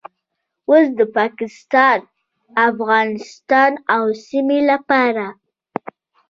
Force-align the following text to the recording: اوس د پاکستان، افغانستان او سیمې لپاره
اوس 0.67 0.85
د 0.99 1.01
پاکستان، 1.17 1.99
افغانستان 2.67 3.71
او 3.95 4.03
سیمې 4.27 4.59
لپاره 4.71 5.25